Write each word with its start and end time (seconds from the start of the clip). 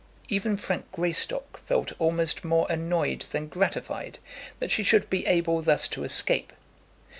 Even 0.29 0.57
Frank 0.57 0.91
Greystock 0.93 1.59
felt 1.59 1.93
almost 1.99 2.43
more 2.43 2.65
annoyed 2.71 3.21
than 3.31 3.45
gratified 3.47 4.17
that 4.57 4.71
she 4.71 4.81
should 4.81 5.11
be 5.11 5.27
able 5.27 5.61
thus 5.61 5.87
to 5.89 6.03
escape. 6.03 6.51